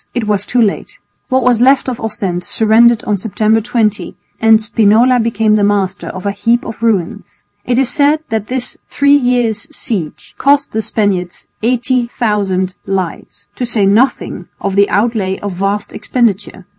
It 0.15 0.25
was 0.27 0.47
too 0.47 0.59
late. 0.59 0.97
What 1.29 1.43
was 1.43 1.61
left 1.61 1.87
of 1.87 1.99
Ostend 2.01 2.43
surrendered 2.43 3.03
on 3.03 3.17
September 3.17 3.61
20, 3.61 4.15
and 4.39 4.59
Spinola 4.59 5.19
became 5.19 5.57
the 5.57 5.63
master 5.63 6.07
of 6.07 6.25
a 6.25 6.31
heap 6.31 6.65
of 6.65 6.81
ruins. 6.81 7.43
It 7.65 7.77
is 7.77 7.87
said 7.89 8.21
that 8.31 8.47
this 8.47 8.79
three 8.87 9.15
years' 9.15 9.67
siege 9.69 10.33
cost 10.39 10.73
the 10.73 10.81
Spaniards 10.81 11.47
80,000 11.61 12.77
lives, 12.87 13.47
to 13.55 13.63
say 13.63 13.85
nothing 13.85 14.47
of 14.59 14.75
the 14.75 14.89
outlay 14.89 15.37
of 15.37 15.53
vast 15.53 15.93
expenditure. 15.93 16.65